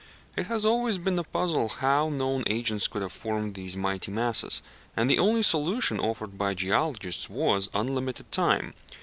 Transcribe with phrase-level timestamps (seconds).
[0.35, 4.63] It has always been a puzzle how known agents could have formed these mighty masses,
[4.97, 8.73] and the only solution offered by geologists was, unlimited time.